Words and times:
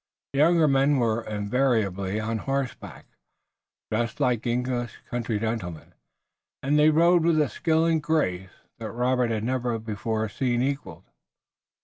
The 0.33 0.39
younger 0.39 0.67
men 0.67 0.97
were 0.97 1.21
invariably 1.21 2.19
on 2.19 2.39
horseback, 2.39 3.05
dressed 3.91 4.19
like 4.19 4.47
English 4.47 4.95
country 5.07 5.37
gentlemen, 5.39 5.93
and 6.63 6.79
they 6.79 6.89
rode 6.89 7.23
with 7.23 7.39
a 7.39 7.47
skill 7.47 7.85
and 7.85 8.01
grace 8.01 8.49
that 8.79 8.89
Robert 8.93 9.29
had 9.29 9.43
never 9.43 9.77
before 9.77 10.27
seen 10.27 10.63
equaled. 10.63 11.03